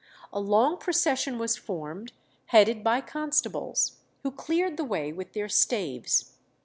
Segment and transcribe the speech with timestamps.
[0.33, 2.11] A long procession was formed,
[2.47, 6.33] headed by constables, who cleared the way with their staves.